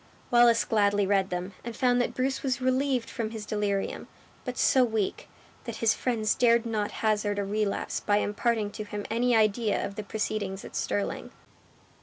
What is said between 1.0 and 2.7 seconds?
read them, and found that Bruce was